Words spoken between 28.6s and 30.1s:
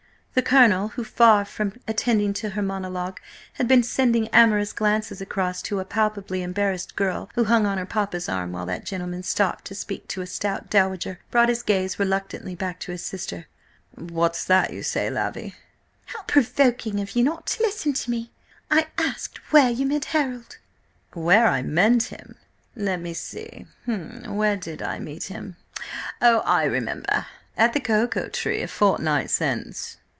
a fortnight since."